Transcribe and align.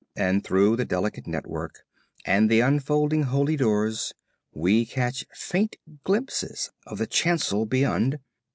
And 0.15 0.43
through 0.43 0.77
the 0.77 0.83
delicate 0.85 1.27
network, 1.27 1.83
and 2.25 2.49
the 2.49 2.59
unfolding 2.59 3.21
Holy 3.21 3.55
Doors, 3.55 4.13
we 4.51 4.83
catch 4.83 5.27
faint 5.35 5.75
glimpses 6.03 6.71
of 6.87 6.97
the 6.97 7.05
Chancel 7.05 7.67
beyond. 7.67 8.17